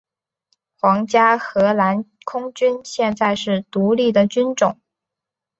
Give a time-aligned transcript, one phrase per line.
[0.79, 4.79] 皇家荷兰空军现在是独立的军种。